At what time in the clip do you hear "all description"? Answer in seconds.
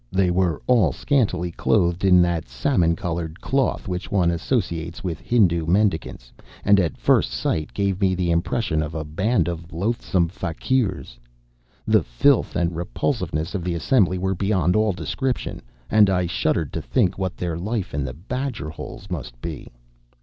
14.75-15.61